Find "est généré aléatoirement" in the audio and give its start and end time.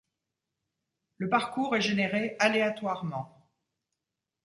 1.75-3.51